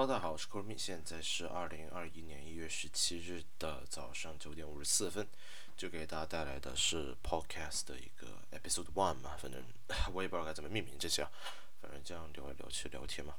[0.00, 5.28] 哈喽大家好，我是 k o m i 现在是二零二一年一月十七日的早上九点五十四分，
[5.76, 9.62] 就给大家带来的是 Podcast 的一个 Episode One 嘛，反正
[10.14, 11.30] 我也不知道该怎么命名这些，啊，
[11.82, 13.34] 反正这样聊来聊去聊天嘛。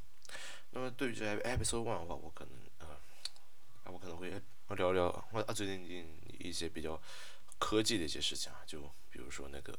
[0.69, 4.29] 那么对于这 Episode One 的话，我可能呃，我可能会
[4.75, 7.01] 聊聊我最近一些比较
[7.57, 9.75] 科技的一些事情啊，就比如说那个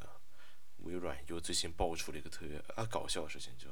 [0.79, 3.69] 微软又最新爆出了一个特别啊搞笑的事情，就。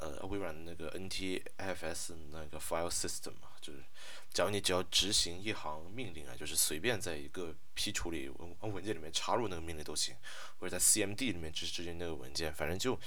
[0.00, 3.80] 呃，微软的那个 NTFS 那个 file system 嘛，就是，
[4.32, 10.16] 假如你只要执行一行命令啊，就是随便在一个批处理文文件里面插入那个命令都行，
[10.58, 12.98] 或者在 CMD 里面执执行那个文件，反正就，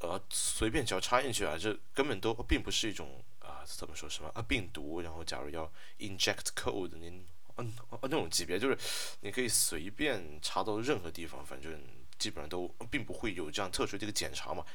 [0.00, 7.24] 呃，随便只要插进去啊，这根本都并不是一种啊，怎么说什么啊病毒，然后假如要 inject code，您
[7.58, 7.72] 嗯
[8.02, 8.76] 那种级别，就是
[9.20, 11.80] 你可以随便插到任何地方，反正
[12.18, 14.66] 基本上都并不会有这样特殊的一个检查嘛。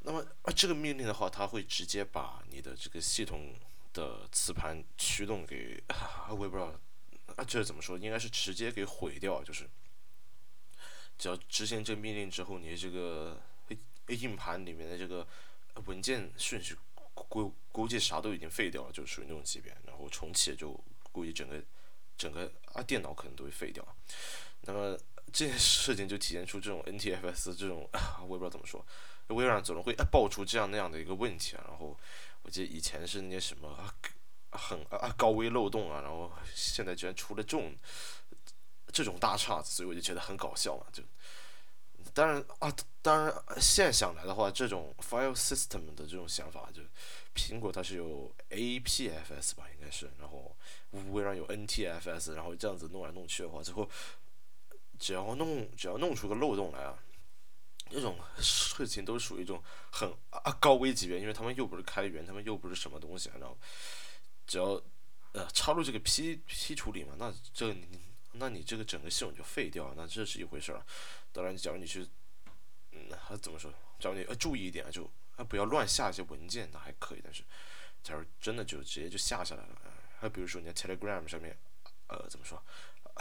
[0.00, 3.54] 那么啊，这个命令的话，它会直接把你的这个系统
[3.92, 5.82] 的磁盘驱动给，
[6.30, 6.72] 我也不知道
[7.36, 7.98] 啊，这怎么说？
[7.98, 9.68] 应该是直接给毁掉，就是
[11.18, 13.38] 只要执行这个命令之后，你的这个
[14.08, 15.26] 硬盘里面的这个
[15.86, 16.76] 文件顺序
[17.12, 19.76] 估估计啥都已经废掉了，就属于那种级别。
[19.84, 20.72] 然后重启就
[21.12, 21.62] 估计整个
[22.16, 23.86] 整个啊电脑可能都会废掉。
[24.62, 24.96] 那么
[25.32, 27.88] 这件事情就体现出这种 NTFS 这种，
[28.26, 28.84] 我也不知道怎么说。
[29.28, 31.96] 微软总是会爆出这样那样的一个问题啊，然后
[32.42, 33.76] 我记得以前是那些什么
[34.50, 37.74] 很啊高危漏洞啊，然后现在居然出了这种
[38.90, 40.86] 这种大岔子，所以我就觉得很搞笑嘛。
[40.92, 41.02] 就
[42.14, 46.80] 当然啊，当然现想来的话，这种 file system 的这种想法，就
[47.34, 50.56] 苹果它是有 APFS 吧，应该是，然后
[51.12, 53.88] 微软有 NTFS，然后这样子弄来弄去的话，最后
[54.98, 56.98] 只要弄只要弄出个漏洞来啊。
[57.90, 63.56] 这种事情都属于一种很啊高危级别，因为他们又不是开源，他们又不是什么东西，然后
[64.46, 64.80] 只要
[65.32, 67.74] 呃插入这个批批处理嘛，那这
[68.32, 70.84] 那你这个整个系统就废掉，那这是一回事儿。
[71.32, 72.06] 当然，假如你去
[72.92, 73.10] 嗯
[73.40, 77.20] 怎么说，假如你呃注意一点，就啊不要乱下一些文件，那还可以。
[77.24, 77.42] 但是
[78.02, 79.78] 假如真的就直接就下下来了，
[80.20, 81.56] 还比如说你在 Telegram 上面
[82.08, 82.62] 呃怎么说？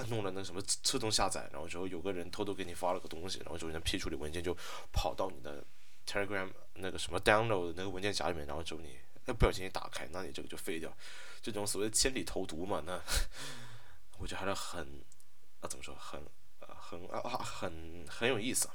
[0.05, 4.55] 弄了那什么自动下载，然后之后有个人偷偷给你发了个东西，然后就那批处理文件就
[4.91, 5.63] 跑到你的
[6.05, 10.95] Telegram 那个什么 download 那个文件夹里面，然后之后你那不小心一打开，那你这个就废掉。
[11.41, 13.01] 这种所谓千里投毒嘛，那
[14.19, 15.03] 我觉得还是很
[15.61, 16.21] 啊怎么说，很
[16.59, 18.69] 啊很啊很很有意思。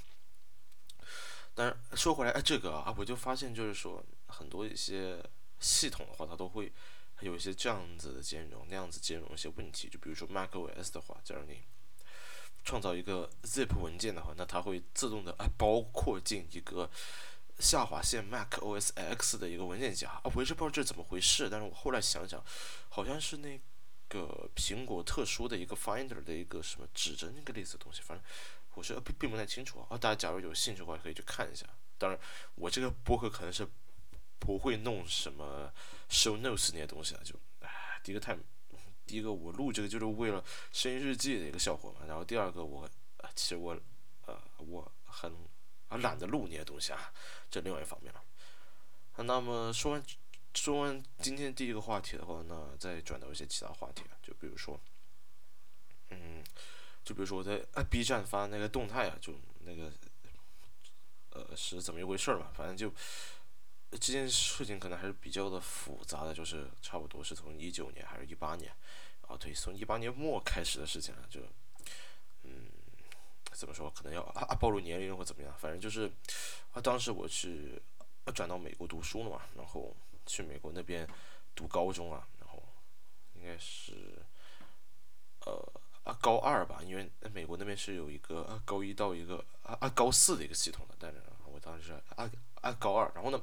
[1.54, 5.22] 但是说回来，哎，这个啊，我就发现就是说很多一些
[5.60, 6.72] 系统的话，它都会。
[7.22, 11.62] 有一些这样子的兼容，那样子兼容一些问题，就比如说 macOS 的话，假如你
[12.64, 16.90] 创造一个 zip 文件的话，那它会自动的啊包括进一个
[17.58, 22.44] 下划线 macOS X 的一个文件夹啊，我一直不知道这怎么回事，但是我后来想想，
[22.88, 23.60] 好像是那
[24.08, 28.24] 个苹果特殊的一个 Finder 的一个什么指针那个类似的东西，反正
[28.74, 31.66] 我是并并不太清楚啊，大家假如有兴趣的话可以去看一下。
[31.98, 32.18] 当然，
[32.56, 33.68] 我这个博客可能是。
[34.42, 35.72] 不会弄什么
[36.10, 38.36] show notes 那些东西啊，就唉，第一个太，
[39.06, 42.90] 第一个我录这个就是为了声音日记的一个效果嘛，然后第二个我，
[43.36, 43.78] 其实我，
[44.26, 45.32] 呃，我很
[45.86, 47.12] 啊懒得录那些东西啊，
[47.48, 48.20] 这另外一方面了。
[49.18, 50.02] 那么说完
[50.54, 54.80] 说完今天第一个话题的话，那再转到一些其他话题啊，就比如说，
[56.10, 56.42] 嗯，
[57.04, 59.92] 就比如说我在 B 站发那个动态啊，就那个，
[61.30, 62.92] 呃，是怎么一回事嘛，反正就。
[63.92, 68.72] 这件事情可能还是比较的复杂的，就是差不多是从一九年还是一八年，
[69.28, 71.40] 啊，对，从一八年末开始的事情了，就，
[72.42, 72.70] 嗯，
[73.52, 76.10] 怎么说，可能要啊暴露年龄或怎么样，反正就是，
[76.72, 77.80] 啊，当时我去
[78.34, 79.94] 转到美国读书了嘛，然后
[80.24, 81.06] 去美国那边
[81.54, 82.62] 读高中啊，然后
[83.34, 83.92] 应该是，
[85.44, 85.72] 呃
[86.04, 92.30] 啊高二吧，因为美国那边是有一个高一到一个啊啊高四的一个系统的，但是我当时啊。
[92.62, 93.42] 啊，高二，然后呢，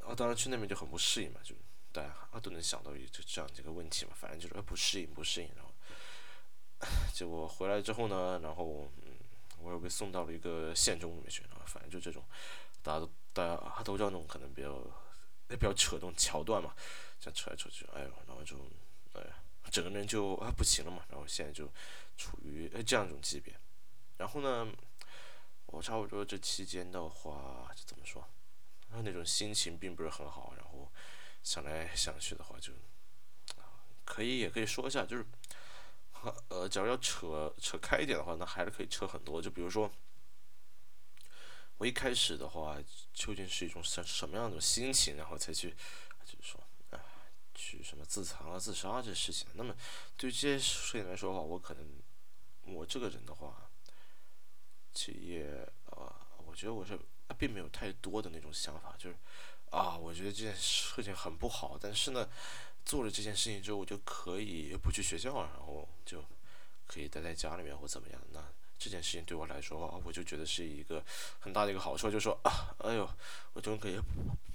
[0.00, 1.54] 啊，当然去那边就很不适应嘛，就
[1.92, 5.72] 大家都能想到一这这样几个问题嘛，反正就是不适应，不适应，然后
[7.14, 9.14] 结果回来之后呢，然后嗯，
[9.60, 12.22] 我又被送到了一个县中里面去，然后反正就这种，
[12.82, 14.82] 大家都大家啊都知道那种可能比较
[15.48, 16.74] 比较扯那种桥段嘛，
[17.20, 18.56] 这样扯来扯去，哎呦，然后就
[19.12, 19.22] 哎，
[19.70, 21.72] 整个人就啊不行了嘛，然后现在就
[22.16, 23.54] 处于这样一种级别，
[24.16, 24.66] 然后呢。
[25.76, 28.26] 我差不多这期间的话，怎么说，
[28.88, 30.54] 那种心情并不是很好。
[30.56, 30.90] 然后
[31.42, 32.72] 想来想去的话，就
[34.02, 35.26] 可以也可以说一下，就是，
[36.48, 39.42] 呃，假如要扯扯开一点的话，那还是可以扯很多。
[39.42, 39.92] 就比如说，
[41.76, 42.78] 我一开始的话，
[43.12, 45.76] 究竟是一种什什么样的心情，然后才去
[46.24, 46.58] 就是说，
[46.92, 47.04] 啊，
[47.54, 49.46] 去什么自残啊、自杀这事情。
[49.52, 49.76] 那么
[50.16, 51.86] 对这些事情来说的话，我可能
[52.62, 53.70] 我这个人的话，
[54.96, 55.44] 企业
[55.90, 56.08] 啊，
[56.46, 56.98] 我觉得我是
[57.36, 59.16] 并没有太多的那种想法，就是
[59.70, 62.26] 啊，我觉得这件事情很不好，但是呢，
[62.82, 66.24] 做了这件事情之后，我就可以不去学校，然后就
[66.86, 68.20] 可以待在家里面或怎么样。
[68.32, 68.40] 那
[68.78, 71.04] 这件事情对我来说，我就觉得是一个
[71.40, 73.06] 很大的一个好处，就说啊，哎呦，
[73.52, 74.00] 我终于可以，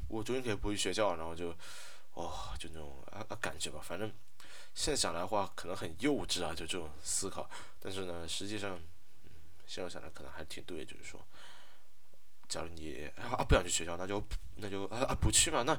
[0.08, 1.56] 我终于可以不去学校，然后就，
[2.14, 3.80] 哦，就那种啊啊感觉吧。
[3.84, 4.12] 反正
[4.74, 7.48] 现在想来的话，可能很幼稚啊，就这种思考。
[7.80, 8.80] 但是呢，实际上，
[9.72, 11.26] 现在想来可能还挺对，就是说，
[12.50, 14.22] 假如你啊不想去学校，那就
[14.56, 15.72] 那就啊啊不去嘛，那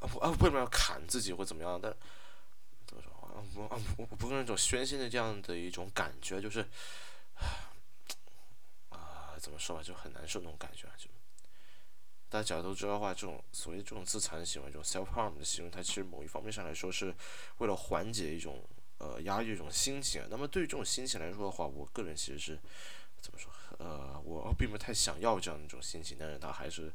[0.00, 1.80] 啊为什么要砍自己或怎么样？
[1.82, 1.90] 但
[2.84, 3.40] 怎么说啊？
[3.54, 6.60] 不啊不不是那种宣泄的这样的一种感觉，就是
[8.90, 9.34] 啊。
[9.40, 10.86] 怎么说吧，就很难受那种感觉！
[10.96, 11.10] 就
[12.28, 17.12] 大家假如都知道的话，这种所谓这种自残的行为，这种 self harm 的行为，它其实某一方面上来说是
[17.58, 18.64] 为了缓解一种
[18.98, 20.22] 呃压抑一种心情。
[20.30, 22.56] 那么对于这种心情来说的话，我个人其实是
[23.22, 23.50] 怎么说？
[23.78, 26.92] 呃，我并不太想要这样一种心情，但是他还是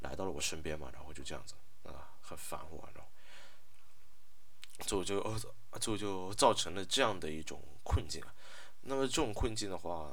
[0.00, 3.10] 来到了我身边嘛，然后就这样子啊，很烦我，然后
[4.86, 5.22] 就就
[5.78, 8.20] 就就造成了这样的一种困境。
[8.80, 10.10] 那么这种困境的话。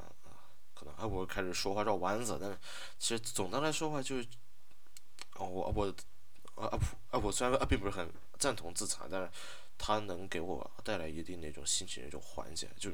[0.76, 2.58] 可能啊，我开始说话绕弯子，但是
[2.98, 4.28] 其实总的来说话就是，
[5.38, 5.86] 我我
[6.56, 6.80] 啊啊
[7.12, 9.30] 啊，我虽然啊并不是很赞同自残，但是
[9.78, 12.68] 它能给我带来一定那种心情的一种缓解。
[12.76, 12.90] 就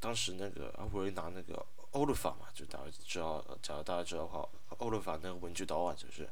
[0.00, 4.48] 当时那个阿维拿那个欧陆法嘛，就大家知道，假如大家知道的话，
[4.78, 6.28] 欧陆法那个文具刀啊，就是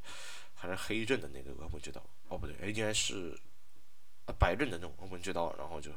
[0.55, 3.39] 还是黑刃的那个文具刀，哦不对，应该是
[4.27, 5.91] 啊白刃的那种文具刀，然后就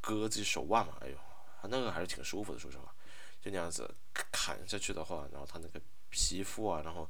[0.00, 1.16] 割自己手腕嘛，哎呦。
[1.66, 2.94] 那个还是挺舒服的，说实话，
[3.40, 3.90] 就那样子
[4.30, 5.80] 砍下去的话，然后它那个
[6.10, 7.08] 皮肤啊，然后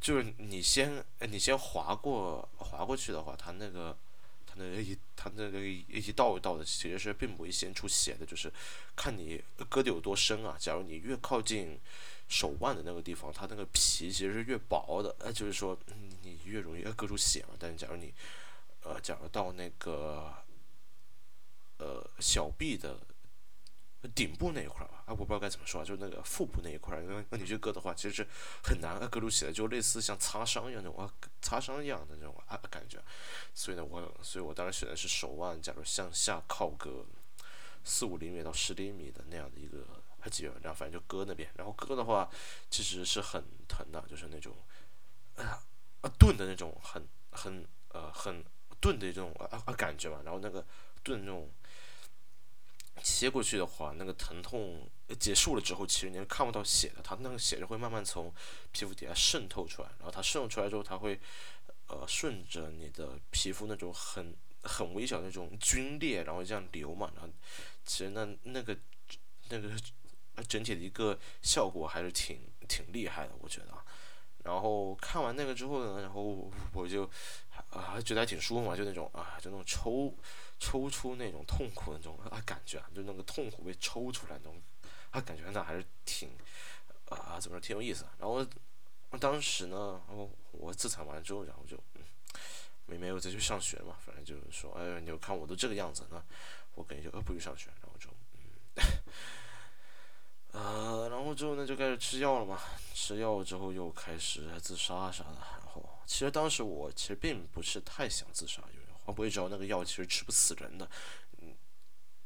[0.00, 3.94] 就是你先你先划过划过去的话，它那个
[4.60, 8.52] 那一它那个一道一道的，其实是并不会先出血的，就是
[8.94, 10.56] 看你割的有多深啊。
[10.58, 11.78] 假如你越靠近
[12.28, 15.78] 手腕的那个地方，它那个皮其实是越薄的，那，就是说
[16.22, 17.54] 你越容易割出血嘛。
[17.58, 18.12] 但是假如你
[18.82, 20.34] 呃，假如到那个
[21.78, 22.98] 呃小臂的。
[24.08, 28.26] 顶部那一块儿吧，啊，我不知道该怎么说，就是那个腹部那一块儿，那你去割的话，其实是
[28.62, 31.12] 很难割出起来，就类似像擦伤一样那种啊，
[31.42, 32.98] 擦伤一样的那种啊感觉。
[33.54, 37.04] 所以呢，我，所以我当时选的是手腕，假如向下靠个
[37.84, 39.84] 四五厘米到十厘米的那样的一个
[40.30, 42.30] 几然后反正就割那边，然后割的话
[42.70, 44.56] 其实是很疼的，就是那种
[45.36, 45.62] 啊
[46.00, 48.42] 啊钝的那种，很很呃很
[48.80, 50.64] 钝的这种啊啊感觉嘛，然后那个
[51.02, 51.50] 钝那种。
[53.02, 54.88] 切过去的话，那个疼痛
[55.18, 58.32] 结束了之后，其实你是看不到血的，它那个血就会慢慢从
[58.72, 61.18] 皮肤底下渗透出来，然后它渗透出来之后，它会
[61.86, 67.32] 呃顺着你的皮肤那种很很微小的那种皲裂，然后这样流嘛，然后
[67.84, 68.76] 其实那那个
[69.48, 69.70] 那个
[70.46, 72.38] 整体的一个效果还是挺
[72.68, 73.68] 挺厉害的，我觉得。
[74.44, 77.04] 然后看完那个之后呢，然后我就
[77.70, 80.14] 啊觉得还挺舒服嘛，就那种啊就那种抽。
[80.60, 84.60] 抽出那种痛苦的那种啊感觉啊，就那个痛苦被抽出来那种
[85.10, 86.28] 啊感觉，那还是挺
[87.06, 88.06] 啊怎么说挺有意思。
[88.18, 88.46] 然后
[89.18, 91.76] 当时呢，我我自残完之后，然后就
[92.84, 96.22] 没没有再去上学嘛，反正就是说，哎，你看我都这个样子，那
[96.74, 97.70] 我肯定就不去上学。
[97.80, 98.10] 然后就
[100.52, 102.60] 嗯， 呃，然后之后呢就开始吃药了嘛，
[102.92, 105.38] 吃药之后又开始自杀啥的。
[105.62, 108.62] 然后其实当时我其实并不是太想自杀，
[109.10, 109.20] 为。
[109.20, 110.88] 我也知道那个药其实吃不死人的，
[111.42, 111.54] 嗯，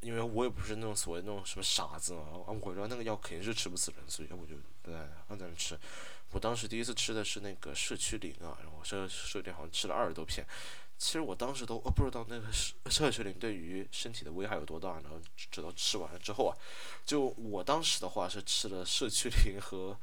[0.00, 2.22] 因为我也不是那种所谓那种什么傻子嘛，
[2.62, 5.76] 我知道那个药肯定是吃不死人，所以我就在那在那吃。
[6.30, 10.46] 我当时第一次吃的是那个社区灵啊，然后社社区灵好像吃了二十多片。
[10.96, 16.56] 其实我当时都不知道那个社社区灵对于身体的危害有多大，然后直到吃完了之后啊，
[17.04, 19.98] 就我当时的话是吃了社区灵和。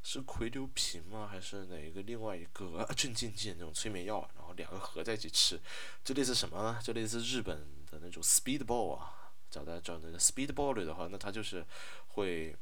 [0.00, 1.28] 是葵硫平吗？
[1.30, 4.26] 还是哪一个另外一个镇静剂那种催眠药？
[4.58, 5.58] 两个合在一起吃，
[6.04, 6.78] 就类似什么呢？
[6.84, 7.56] 就类似日本
[7.90, 9.14] 的那种 speedball 啊。
[9.50, 11.64] 找到找那个 speedball 的话，那它就是
[12.08, 12.54] 会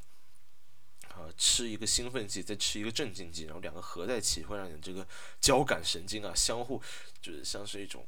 [1.16, 5.04] 呃吃一个兴奋剂，再吃一个镇静剂，然后两个合在一起，会让你这个
[5.40, 6.80] 交感神经啊相互
[7.20, 8.06] 就是像是一种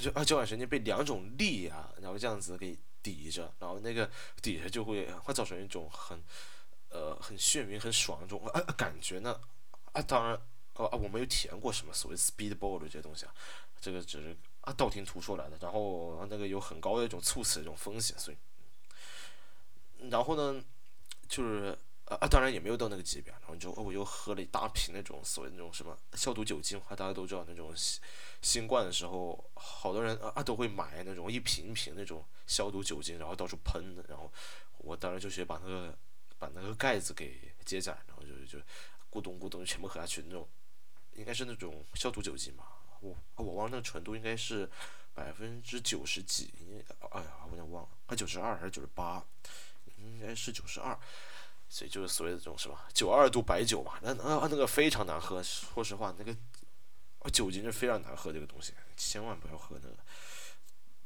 [0.00, 4.08] 就啊交感神经被两种力啊，然后这样子给抵着，然后那个
[4.40, 6.22] 底下就会会造成一种很。
[6.94, 9.40] 呃，很眩晕、很爽这种啊感觉呢，
[9.92, 10.38] 啊，当然，
[10.74, 13.34] 哦啊，我没有体验过什么所谓 speedball 这些东西啊，
[13.80, 18.36] 这个只是啊道听途说来的，然后那个有很高的一种猝死的这种风险，所以，
[20.10, 20.64] 然后呢，
[21.28, 21.76] 就是
[22.06, 23.30] 啊啊，当然也没有到那个级别。
[23.32, 28.00] 然后就哦我又喝了一大瓶那种所谓那种什么消毒酒精，大家都知道那种新
[28.40, 34.02] 新冠的时候，好多人啊都会买那种一瓶一瓶那种消毒酒精，然后到处喷的。
[34.08, 34.32] 然后
[34.78, 35.98] 我当时就是把那个
[36.38, 38.58] 把那个盖子给揭下来，然后就就
[39.10, 40.48] 咕咚咕咚全部喝下去那种，
[41.14, 42.64] 应该是那种消毒酒精吧。
[43.00, 44.70] 我我忘了那个纯度应该是
[45.14, 46.52] 百分之九十几，
[47.10, 49.24] 哎呀，我有点忘了，啊九十二还是九十八？
[49.98, 50.98] 应该是九十二，
[51.68, 56.36] 所以就是所谓的这种什么九二度白酒嘛，那那那个非常难喝，说实话，那个
[57.30, 59.96] 酒精是非常难喝这个东西，千万不要喝那个，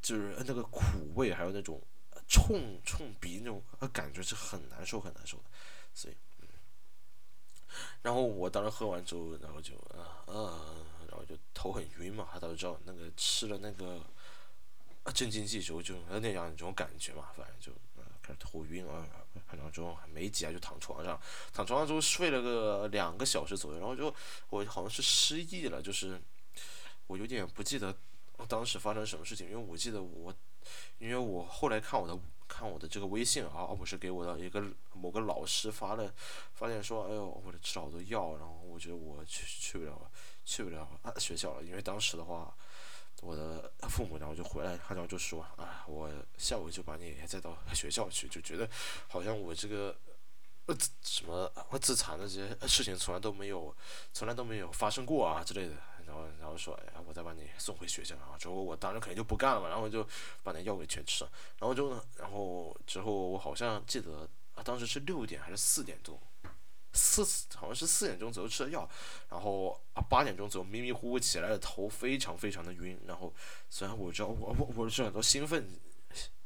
[0.01, 0.81] 就是那个苦
[1.15, 1.83] 味还有那种
[2.27, 5.45] 冲冲鼻那种感觉是很难受很难受的，
[5.93, 6.17] 所以，
[8.02, 10.61] 然后我当时喝完之后，然后就啊啊。
[11.09, 14.04] 然后就头很晕嘛，他都知道那个吃了那个
[15.14, 17.73] 镇静剂之后就那样一种感觉嘛，反正就
[18.21, 19.06] 开始头晕啊，
[19.52, 21.18] 然后之后没几下就躺床上，
[21.54, 24.14] 躺床上之后睡了个两个小时左右，然后就
[24.50, 26.21] 我好像是失忆了，就是
[27.06, 27.97] 我有点不记得
[28.47, 30.35] 当时发生什么事情，因为我记得我，
[30.99, 32.14] 因为我后来看我的
[32.49, 36.12] 看我的这个微信啊，我是给我的一个某个老师发了，
[36.55, 40.11] 发现说，哎呦，我吃了好多药，然后我觉得我去去不了。
[40.49, 40.88] 去不了
[41.19, 42.57] 学校了，因为当时的话，
[43.21, 48.71] 我的父母然后就回来，然后就说啊，我下午就把你再到学校去，就觉得
[49.09, 49.99] 好像我这个
[50.67, 51.50] 呃什么
[51.81, 53.76] 自残的这些事情从来都没有，
[54.12, 55.75] 从来都没有发生过啊之类的，
[56.07, 60.07] 然后然后说哎呀，我再把你送回学校啊，之后我当时肯定就不干了嘛，然后就
[60.43, 64.29] 把那药给全吃了，然后就然后之后我好像记得，
[64.65, 66.19] 当时是六点还是四点钟。
[66.99, 67.23] 四
[67.55, 68.89] 好像是四点钟左右吃的药，
[69.29, 73.31] 然后啊八点钟左右迷迷糊糊起来的头非常非常的晕，然后
[73.69, 75.69] 虽然我知道我我我是很多兴奋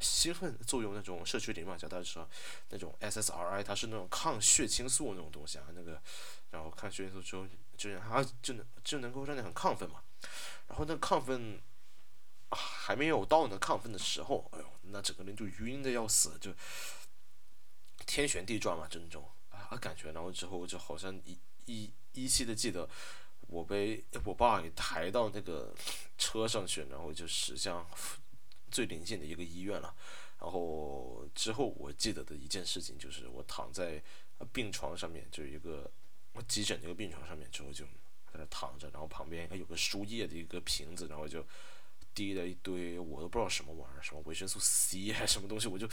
[0.00, 2.29] 兴奋作用那种社区里嘛，叫大家知道
[2.71, 6.02] 那种 SSRI 它是那种抗血清素那种东西啊，那个
[6.50, 7.47] 然后抗血清素之后
[7.80, 10.02] 就是他就能就能够让你很亢奋嘛，
[10.68, 11.58] 然后那亢奋
[12.50, 16.52] 还没有到那亢奋的时候，哎呦那整个人就晕的要死，就
[18.04, 19.26] 天旋地转嘛，就那种。
[19.49, 22.88] 啊，感觉，然后之后就好像依依依稀的记得，
[23.42, 25.72] 我被我爸给抬到那个
[26.18, 27.87] 车上去，然后就驶向
[28.68, 29.94] 最临近的一个医院了。
[30.40, 34.02] 然后之后我记得的一件事情就是，我躺在
[34.52, 35.88] 病床上面，就一个
[36.32, 41.44] 我急诊那个病床上面之后就在那躺着，然后旁边还有个输液的一个瓶子，然后就。
[42.12, 45.87] 滴了一堆，我都不知道什么玩意儿，什么维生素 C 还是什么东西，我就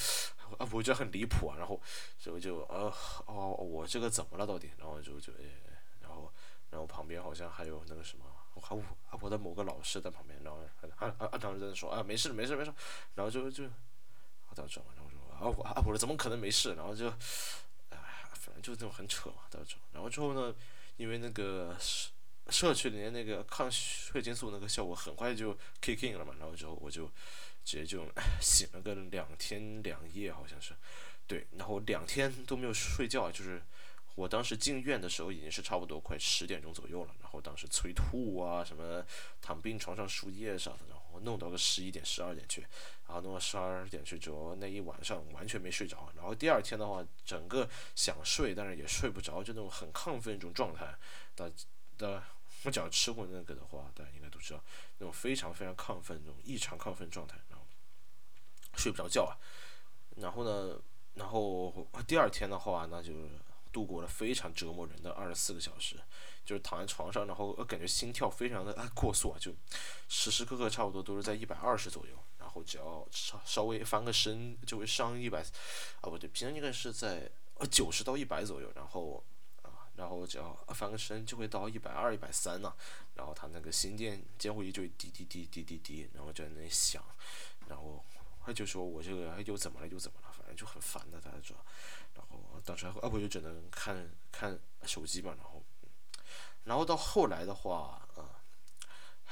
[0.57, 1.55] 啊，我觉得很离谱啊。
[1.59, 1.79] 然后
[2.17, 2.91] 就就呃
[3.27, 4.71] 哦，我这个怎么了到底？
[4.79, 5.31] 然后就就
[6.01, 6.33] 然后
[6.71, 8.25] 然后旁边好像还有那个什么，
[8.55, 8.83] 我还我
[9.21, 10.59] 我的某个老师在旁边，然后
[10.97, 12.73] 啊啊啊当时在说啊没事没事没事，
[13.13, 13.65] 然后就就
[14.49, 16.73] 我当时然后说啊我啊我说怎么可能没事？
[16.73, 17.13] 然后就
[18.47, 20.55] 反正就是那种很扯嘛，到时候然后之后呢，
[20.95, 22.09] 因为那个社。
[22.49, 27.05] 社区里面那个抗血清素那个效果很快就 kick in 了嘛，然后之后我就
[27.65, 30.73] 直接就醒了个两天两夜，好像是，
[31.27, 33.61] 对，然后两天都没有睡觉，就是
[34.15, 39.05] 我当时进院的时候已经是差不多快十点钟左右了，然后当时催吐啊，什么
[39.41, 42.61] 躺病床上输液啥的，然后弄到个十一点十二点去，
[43.07, 50.93] 然后弄到十二点去之后那一晚上完全没睡着，然后第二天的话整个想睡但是也睡不着，就那种很亢奋一种状态
[51.35, 51.51] 的
[51.97, 52.23] 的。
[52.63, 54.61] 我只要吃过那个的话，大家应该都知道，
[54.97, 57.63] 那种非常非常亢奋、那种异常亢奋状态，然后
[58.75, 59.37] 睡不着觉啊。
[60.15, 60.81] 然后呢，
[61.13, 63.13] 然后第二天的话，那就
[63.71, 65.95] 度过了非常折磨人的二十四个小时，
[66.45, 69.51] 就是躺在床上，然后感觉心跳非常的过速啊，就
[70.07, 79.23] 时时刻刻差不多都是在一百二十左右，然后只要稍稍微翻个身就会上一百，啊不对，平常应该是在呃九十到一百左右，然后
[79.61, 79.85] 啊。
[79.97, 82.71] 然后只要翻个身就会到一百二、一百三呢，
[83.15, 87.03] 然后他那个心电监护仪就会滴滴滴滴滴滴，然后就在那里响，
[87.67, 88.05] 然后
[88.45, 91.57] 他就说我这个又怎么了又怎么了，反正就很烦的，他说。
[92.13, 95.63] 然后当时啊我就只能看看手机嘛，然后，
[96.63, 98.41] 然后到后来的话，啊，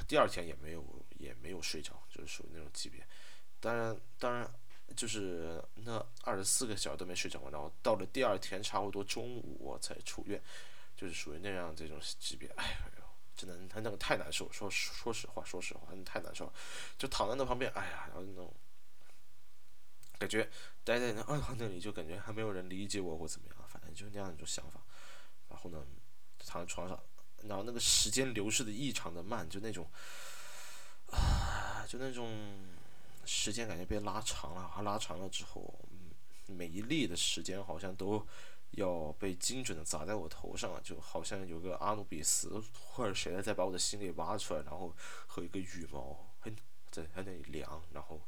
[0.06, 0.84] 第二天也没有
[1.18, 3.06] 也没有睡着，就是属于那种级别。
[3.60, 4.50] 当然当然。
[4.94, 10.40] 就是那二十四个小时都没睡着，然后到了第二天差不多中午我才出院，
[10.96, 12.48] 就是属于那样这种级别。
[12.50, 13.02] 哎呦，
[13.36, 16.52] 真的他那个太难受，说说实话，说实话，太难受了。
[16.96, 18.54] 就躺在那旁边，哎呀，然后那种
[20.18, 20.48] 感觉
[20.84, 24.80] 待在那二号那里，就感觉还没有人理解我或怎么样，反正就那样一种想法。
[25.48, 25.84] 然后呢，
[26.38, 26.98] 躺在床上，
[27.44, 29.88] 然后那个时间流逝的异常的慢，就那种
[31.10, 32.30] 啊，就那种。
[33.28, 35.74] 时间感觉被拉长了，拉长了之后，
[36.46, 38.24] 每一粒的时间好像都
[38.70, 44.94] 要被精准的砸在我头上，就好像有个阿努比斯或者谁在把我的心给挖出来，然后
[45.26, 46.24] 和一个羽毛
[46.92, 48.22] 在在那里量，然后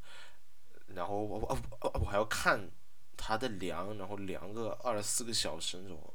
[0.94, 1.58] 然后我我
[2.00, 2.70] 我还要看
[3.16, 6.14] 他的量，然后量个二十四个小时那种，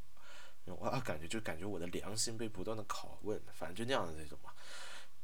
[0.66, 4.52] 我感觉就感觉我的良心被不断的拷问，反正就那样的那种嘛，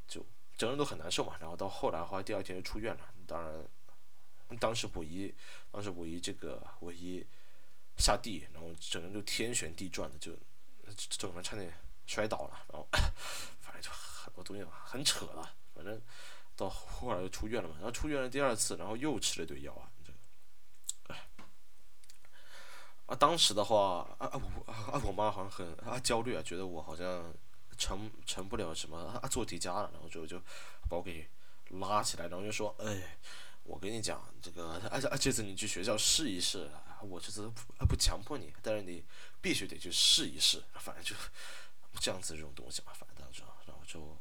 [0.07, 0.25] 就
[0.57, 1.35] 整个人都很难受嘛。
[1.39, 5.33] 然后到后来的话，第二天就出院了，当然当时我一
[5.71, 7.25] 当时我一这个我一。
[8.01, 10.31] 下地，然后整个人就天旋地转的，就
[11.09, 11.69] 整个人差点
[12.05, 12.87] 摔倒了，然后
[13.59, 15.53] 反正就很多东西嘛很扯了。
[15.75, 16.01] 反正
[16.59, 20.11] 到后来就出院了嘛，然后出院了第二次，然后又吃了一堆药啊，这
[21.07, 21.15] 个，
[23.05, 27.33] 啊，当时的话，啊我啊我妈好像很啊焦虑啊，觉得我好像
[27.77, 30.37] 成成不了什么啊做题家了，然后就就
[30.89, 31.29] 把我给
[31.69, 33.17] 拉起来，然后就说，哎，
[33.63, 36.65] 我跟你讲，这个啊啊这次你去学校试一试。
[36.65, 39.01] 啊我这次不不强迫你，但是你
[39.39, 41.15] 必须得去试一试，反正就
[42.01, 44.17] 这样子这种东西嘛，反正就然后就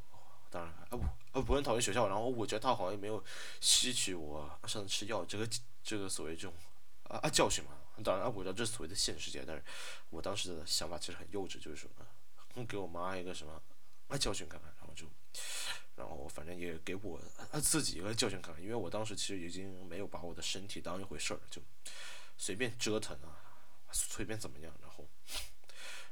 [0.51, 0.99] 当然啊不
[1.39, 3.23] 啊不很讨厌学校，然后我觉得他好像也没有
[3.61, 5.49] 吸取我上次吃药这个
[5.83, 6.53] 这个所谓这种
[7.05, 7.71] 啊啊教训嘛，
[8.03, 9.63] 当然啊我知道这是所谓的现实世界，但是
[10.11, 11.91] 我当时的想法其实很幼稚，就是说
[12.67, 13.61] 给我妈一个什么
[14.09, 15.07] 啊教训看看，然后就
[15.97, 17.21] 然后反正也给我
[17.53, 21.63] 啊自己一个教训看看，因为我当时其实已经没有把我的身体当一回事儿，就。
[22.41, 23.35] 随便折腾啊，
[23.91, 25.05] 随便怎么样，然后，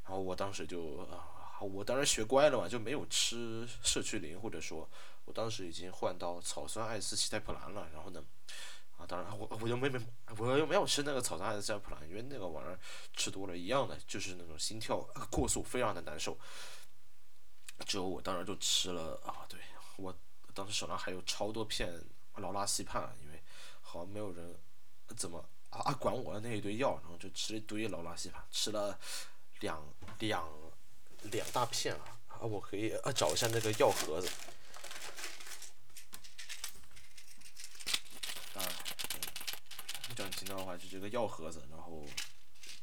[0.03, 1.23] 然后我当时就啊，
[1.65, 4.89] 我当然学乖了嘛，就没有吃社区灵，或者说，
[5.25, 7.89] 我当时已经换到草酸艾司西呋普兰了。
[7.93, 8.23] 然后呢，
[8.97, 9.99] 啊，当然我我又没没
[10.39, 12.79] 我又没有吃那个草酸艾司西呋普兰，因为那个玩意儿
[13.15, 14.99] 吃多了一样的，就是那种心跳
[15.31, 16.39] 过速，非常的难受。
[17.87, 19.59] 之后我当然就吃了啊，对
[19.97, 20.15] 我
[20.53, 21.93] 当时手上还有超多片
[22.37, 23.43] 劳拉西泮，因为
[23.81, 24.59] 好像没有人
[25.17, 25.45] 怎么。
[25.69, 28.99] 啊，管我的那一堆药，然后就吃了一堆劳拉西泮，吃了
[29.61, 29.83] 两
[30.21, 30.49] 两
[31.23, 32.19] 两大片啊！
[32.29, 34.29] 啊，我可以啊找一下那个药盒子。
[38.55, 38.63] 啊，
[40.15, 42.05] 这样听到的话就这个药盒子，然后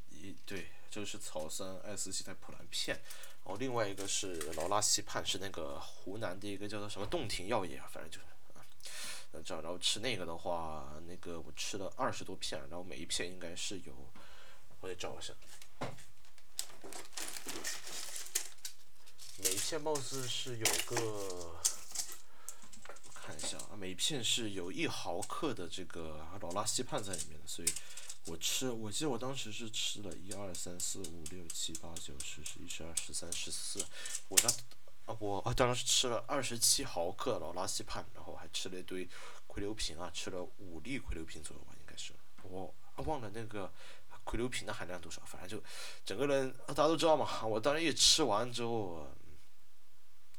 [0.10, 2.96] 一对，这个是草酸艾司西呋普兰片，
[3.44, 8.26] 然后另外一个是劳拉西泮，是那个湖南的一个叫做什么洞庭药业，反正就是。
[9.44, 13.92] 这样，然后吃那个的话，那个我吃了二十多片，然后每一片应该是有，
[14.80, 15.34] 我得找一下，
[19.44, 21.60] 每一片貌似是有个，我
[23.14, 27.68] 看一下啊，每片是有一毫克的这个劳拉西泮在里面的，所以
[28.26, 33.86] 我吃，我记得我当时是吃了一二三四五六七八九十十一十二十三十四，
[34.30, 34.52] 我当。
[35.06, 39.06] 啊，我啊当时吃了二十七毫克劳拉西泮，然后还吃了一堆
[39.48, 42.14] 葵硫平啊，吃了五粒葵硫平左右吧，应该是。
[42.44, 43.70] 我忘了那个
[44.24, 45.62] 葵硫平的含量多少，反正就
[46.06, 47.46] 整个人大家都知道嘛。
[47.46, 49.06] 我当时一吃完之后，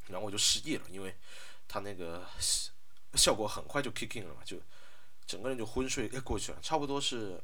[0.09, 1.15] 然后我就失忆了，因为
[1.67, 2.27] 它那个
[3.15, 4.59] 效果很快就 kick in 了嘛，就
[5.27, 6.59] 整个人就昏睡过去了。
[6.63, 7.43] 差不多是，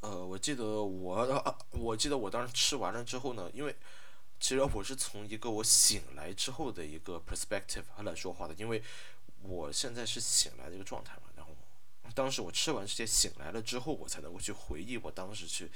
[0.00, 3.76] 呃，我记得我我记得我当时吃完了之后呢，因为。
[4.40, 8.82] 其实我是从一个我醒来之后的一个 perspective 来说话的，因为
[9.40, 11.22] 我现在是醒来的一个状态嘛。
[11.34, 11.56] 然后
[12.14, 15.70] 当时我吃完这些醒来了之后，我才能够去回忆我当时去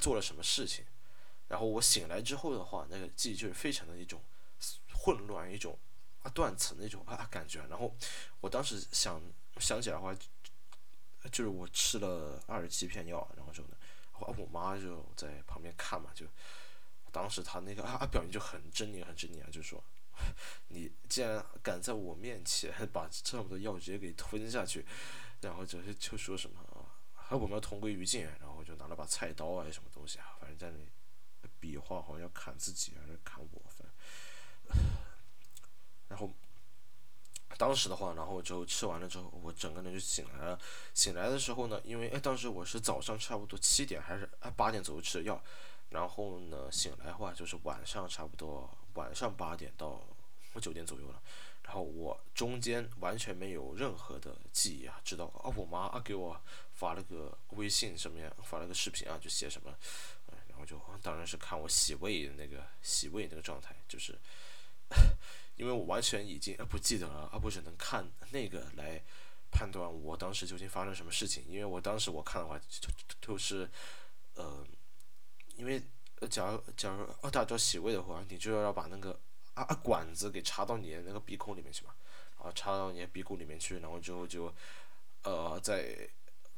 [0.00, 0.84] 做了什么事情。
[1.46, 4.20] 然后我醒来之后的话，那个记忆就是非常的一种
[5.02, 5.76] 混乱，一种
[6.22, 7.58] 啊断层那种啊感觉。
[7.68, 7.94] 然后
[8.40, 9.20] 我当时想
[9.58, 10.14] 想起来的话，
[11.30, 13.60] 就是我吃了二十七片药，然后之
[14.12, 16.26] 后，我妈就在旁边看嘛，就。
[17.14, 19.84] 当时她那个啊表情就很狰狞，很狰狞啊，就说
[20.72, 24.82] ：“你竟然敢在我面前把这么多药直接给吞下去，
[25.42, 26.58] 然后就是就说什么
[27.14, 30.90] 啊，我们要同归于尽，然后就拿了把菜刀啊，什么东西啊，反正在那里
[31.60, 33.62] 比划，好像要砍自己还是砍我，
[36.08, 36.30] 然后
[37.56, 40.58] 当时的话，然后就吃完了之后，我整个人就醒来了。
[40.94, 45.42] 醒来的时候呢，因为哎当时我是早上差不多七点还是啊八点左右吃的药。”
[45.92, 50.02] 然后呢，醒来的话就是晚上差不多晚上八点到
[50.58, 51.20] 九点左右了。
[51.62, 56.40] 然后我中间完全没有任何的记忆啊，知道啊，我妈啊给我
[56.72, 59.72] 发了个微信什么呀，发了个视频啊，就写什么，
[60.48, 64.18] 然后就当然是看我洗胃的那个洗胃那个状态，就是
[65.56, 69.02] 因为我完全已经不记得了啊，不只能看那个来
[69.50, 72.88] 判断我当时究竟发生什么事情，因为我当时我看的话就
[73.20, 73.70] 就是
[74.34, 74.66] 呃。
[75.54, 75.80] 因为，
[76.30, 79.20] 假如假如哦，大家洗胃的话，你就要把那个
[79.52, 81.92] 啊啊管子给插到你的那个鼻孔里面去嘛，
[82.36, 84.52] 然后插到你的鼻孔里面去，然后之后就，
[85.24, 86.08] 呃，再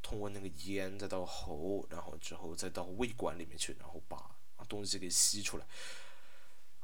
[0.00, 4.30] 通过那个烟再到喉，然后之后再到胃管里面去，然后把
[4.68, 5.66] 东西给吸出来。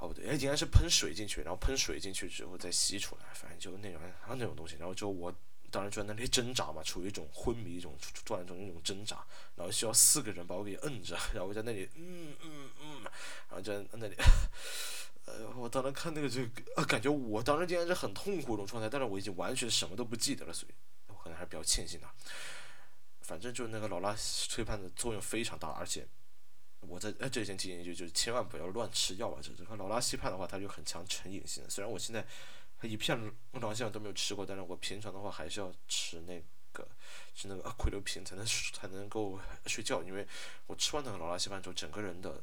[0.01, 4.77] 哦不对，哎，应该是喷水进去，然后喷水进去之后再吸出来，反正就那种啊那种东西。
[4.79, 5.31] 然后就我
[5.71, 9.23] 当时就在那里挣扎嘛，处于一种昏迷、一种状态中那种挣扎，
[9.55, 13.03] 然后需要四个人把我给摁着，然后我在那里嗯嗯嗯，
[13.49, 14.17] 然后就在那里，
[15.27, 16.41] 呃，我当时看那个就
[16.77, 20.73] 啊，感觉我当时竟然是很痛苦一种状态，但是我已经完全什么都不记得了，所以
[21.09, 22.09] 我可能还是比较庆幸的。
[23.21, 26.09] 反正就是那个劳拉催判的作用非常大，而且。
[26.81, 29.39] 我在呃这里先提醒一句，就是千万不要乱吃药啊！
[29.43, 31.63] 这这个劳拉西泮的话，它就很强成瘾性。
[31.69, 32.27] 虽然我现在
[32.83, 33.19] 一片
[33.53, 36.89] 劳拉西泮都没有吃过，但是我平常的话还是要吃那个
[37.35, 40.27] 吃那个葵柳平才能才能够睡觉，因为
[40.67, 42.43] 我吃完那个劳拉西泮之后，整个人的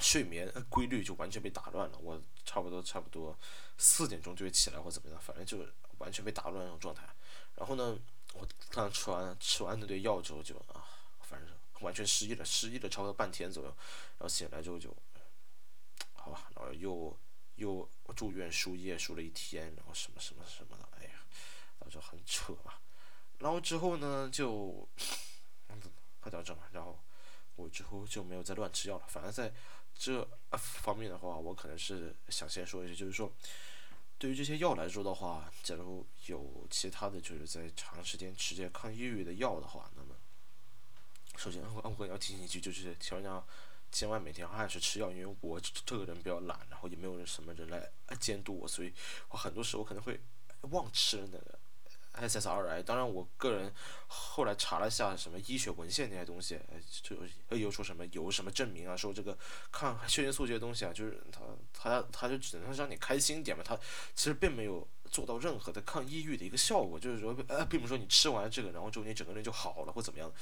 [0.00, 1.98] 睡眠规律就完全被打乱了。
[1.98, 3.38] 我差不多差不多
[3.76, 5.58] 四点钟就会起来或怎么样，反正就
[5.98, 7.02] 完全被打乱那种状态。
[7.56, 7.98] 然后呢，
[8.34, 10.84] 我刚吃完吃完那堆药之后就啊，
[11.80, 14.94] 完全失忆了，失忆了差不多半天左右，然后醒来之后就，
[16.14, 17.16] 好吧，然后又
[17.56, 21.10] 又住院输液输了一天，然后什么什么什么的，哎呀，
[21.78, 22.72] 然后就很扯嘛。
[23.38, 24.88] 然后之后呢，就
[26.20, 26.98] 快到这嘛，然后
[27.56, 29.04] 我之后就没有再乱吃药了。
[29.06, 29.52] 反正在
[29.94, 33.30] 这方面的话，我可能是想先说一下，就是说，
[34.16, 40.15] 对于这些药来说的话，假如有其他的就是在长时间吃这些抗抑郁的药的话，那么。
[41.36, 43.42] 首先，我我要提醒一句，就是千万
[43.92, 48.92] 千万每天按时吃药，因为我这个人比较懒，然后也没有什么人来监督我，所以
[49.28, 50.20] 我很多时候可能会
[50.62, 51.58] 忘吃那个
[52.28, 52.82] SSRI。
[52.82, 53.72] 当然，我个人
[54.08, 56.58] 后来查了下什么医学文献那些东西，
[57.02, 57.16] 就
[57.56, 59.36] 又说什么有什么证明啊，说这个
[59.70, 63.76] 抗血清素这些东西啊，就是它它它就只能让你开心点嘛，它
[64.14, 70.32] 其实并没有做到任何的抗抑郁的一个效果，就是说呃，并不是说你吃完这个，然后之后你整个人就好了或怎么样。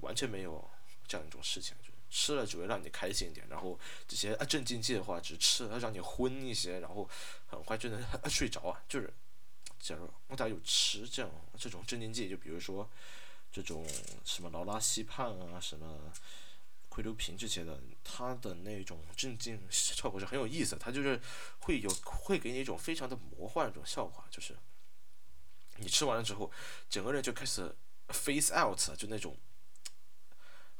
[0.00, 0.66] 完全没有
[1.06, 3.78] 这样一种事情，就是吃了只会让你开心一点，然后
[4.08, 7.06] 这些啊镇静剂的话，只吃了让你昏一些，然后
[7.46, 8.82] 很快就能睡着啊。
[8.88, 9.12] 就是，
[9.78, 12.88] 假如我大家有吃这样这种镇静剂，就比如说
[13.52, 13.86] 这种
[14.24, 16.10] 什么劳拉西泮啊，什么
[16.90, 21.18] 喹硫平这些的，它的那种镇静效果是很有意思，它就是
[21.60, 24.56] 会有会给你一种非常的魔幻一种效果，就是
[25.76, 26.50] 你吃完了之后，
[26.88, 27.74] 整个人就开始
[28.08, 29.36] face out，就那种。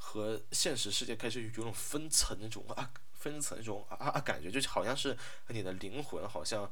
[0.02, 5.16] 和现实世界开始有种分层那种啊，分层那种啊啊感觉，就好像是
[5.48, 6.68] 你的灵魂好像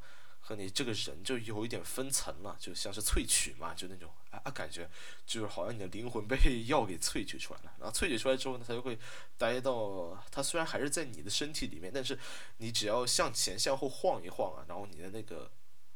[0.49, 4.89] 和你这个人就有一点分层了，就像是萃取嘛，就那种啊啊感觉，
[5.27, 6.35] 就是好像你的灵魂被
[6.65, 7.71] 药给萃取出来了。
[7.77, 8.97] 然后萃取出来之后呢，它就会
[9.37, 12.17] 待到它虽然还是在你的身体里面，但是
[12.57, 15.51] 你只要向前向后晃一晃啊，然后你的那个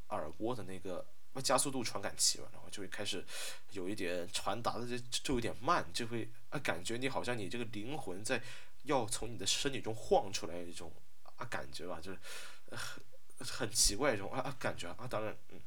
[0.10, 1.04] 耳蜗的那个。
[1.42, 3.26] 加速度传感器嘛，然后就会开始
[3.72, 8.40] 有一点传达的就就有点慢，就会啊感觉你好像你这个灵魂在
[8.84, 10.94] 要从你的身体中晃出来一种
[11.38, 12.20] 啊感觉吧，就是
[12.70, 13.04] 很
[13.44, 15.60] 很奇怪一种啊啊感觉啊，当然嗯，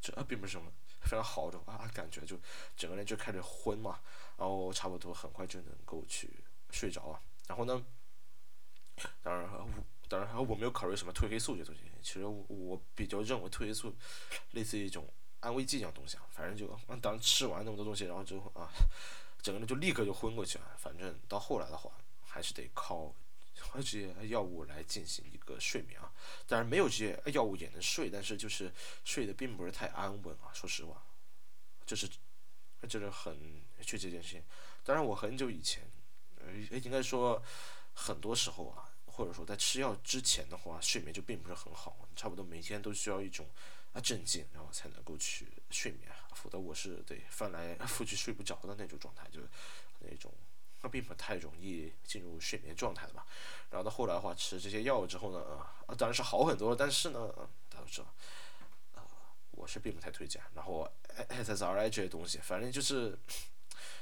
[0.00, 0.70] 这并不是什么
[1.02, 2.38] 非常好的啊感觉，就
[2.76, 4.00] 整个人就开始昏嘛，
[4.36, 6.30] 然后差不多很快就能够去
[6.70, 7.84] 睡着啊，然后呢，
[9.22, 9.68] 当然我
[10.08, 11.82] 当然我没有考虑什么褪黑素这东西。
[12.00, 13.94] 其实我比较认为褪黑素
[14.52, 15.06] 类似于一种
[15.40, 18.70] 安慰剂一样东西啊，反正就当吃完那么多东西，然后之后啊，
[19.42, 20.64] 整个人就立刻就昏过去了。
[20.78, 21.90] 反正到后来的话，
[22.24, 23.12] 还是得靠
[23.74, 26.12] 这些药物来进行一个睡眠啊。
[26.46, 28.72] 当然没有这些药物也能睡，但是就是
[29.04, 30.52] 睡得并不是太安稳啊。
[30.52, 31.02] 说实话，
[31.86, 32.08] 就是
[32.88, 34.42] 就是很确切这件事情。
[34.84, 35.82] 当然我很久以前，
[36.36, 37.42] 呃，应该说
[37.94, 38.84] 很多时候啊。
[39.18, 43.48] 或者说在吃药之前的话，睡眠就并不是很好，差不多每天都需要一种
[43.92, 49.40] 啊镇静，然后才能够去睡眠，否则我是对翻来覆去睡不着的那种状态，就
[49.98, 50.32] 那种
[50.82, 53.26] 那并不太容易进入睡眠状态的吧。
[53.70, 55.40] 然后到后来的话，吃这些药之后呢，
[55.86, 57.32] 啊当然是好很多，但是呢，
[57.68, 58.14] 大家都知道，
[58.94, 59.02] 呃，
[59.52, 60.42] 我是并不太推荐。
[60.54, 60.90] 然后
[61.28, 63.18] SSRI 这些东西，反正就是。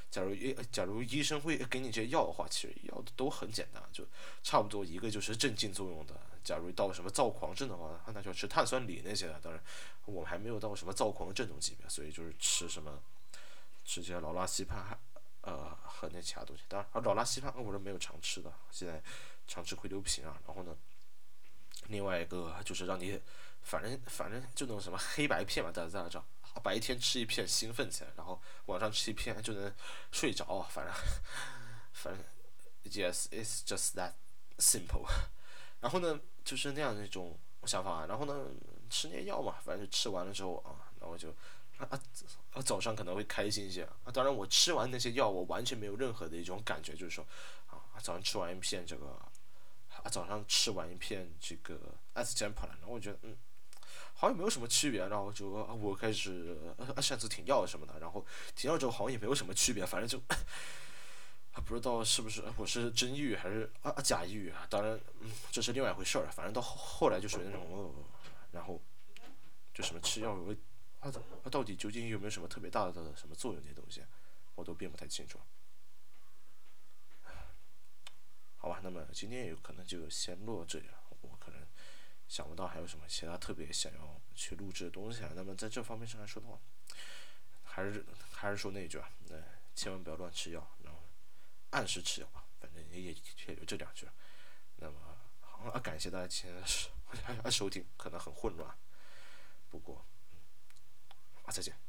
[0.09, 4.05] 假如医假如医生会给你这些药的话，其实药都很简单，就
[4.41, 6.15] 差不多一个就是镇静作用的。
[6.45, 9.37] 假如到什么躁狂症的话，那就吃碳酸锂那些的。
[9.41, 9.61] 当然，
[10.05, 12.97] 我们还没有到什么躁狂症这种级别，所以就是吃什么
[13.83, 14.81] 吃些劳拉西泮，
[15.47, 16.63] 呃和那其他东西。
[16.67, 19.01] 当然，老拉西泮我是没有常吃的，现在
[19.47, 20.37] 常吃喹硫平啊。
[20.45, 20.75] 然后呢，
[21.87, 23.19] 另外一个就是让你
[23.63, 26.25] 反正反正就那种什么黑白片嘛，大家知道。
[26.63, 29.71] 白天吃一片兴奋起来，然后晚上吃一片就能
[30.11, 30.93] 睡着，反正
[31.93, 32.23] 反正
[32.91, 34.13] ，yes it's just that
[34.57, 35.05] simple。
[35.79, 38.07] 然后呢，就是那样的一种想法。
[38.07, 38.47] 然后呢，
[38.89, 41.31] 吃那些药嘛，反正就吃完了之后啊，然后就
[41.77, 41.99] 啊
[42.51, 44.11] 啊早上可能会开心一些啊。
[44.13, 47.25] 当然，我吃完那些药，我完全没有任何的一种感觉，就是说
[47.67, 49.07] 啊，早上吃完一片这个，
[50.03, 51.79] 啊早上吃完一片这个
[52.13, 53.35] 艾斯健普兰，然后我觉得嗯，
[54.13, 60.21] 好像没有什么区别，然后就我开始啊擅自停药什么的，然后停药之后好像也没有什么区别，反正就。
[61.65, 64.67] 不知道是不是我是真抑郁还是啊假抑郁啊？
[64.69, 66.29] 当然，嗯，这是另外一回事儿。
[66.31, 67.95] 反正到后来就属于那种，
[68.51, 68.79] 然后
[69.73, 70.37] 就什么吃药，
[70.99, 71.11] 啊，
[71.51, 73.61] 到底究竟有没有什么特别大的什么作用？
[73.61, 74.03] 这些东西
[74.55, 75.39] 我都并不太清楚。
[78.57, 80.99] 好吧，那么今天有可能就先录到这里了。
[81.21, 81.65] 我可能
[82.27, 85.31] 想不到还有什么其他特别想要去录制的东西啊。
[85.35, 86.59] 那么在这方面上来说的话，
[87.63, 89.35] 还是还是说那句啊，那
[89.75, 90.67] 千万不要乱吃药。
[90.83, 90.99] 然后
[91.69, 93.15] 按时吃药吧，反正也也
[93.47, 94.07] 也就这两句。
[94.77, 94.97] 那么，
[95.41, 96.89] 好，感谢大家今天收
[97.49, 98.75] 收听，可能很混乱，
[99.69, 100.05] 不过，
[101.51, 101.86] 再见。